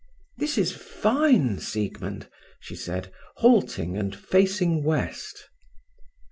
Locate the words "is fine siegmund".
0.57-2.27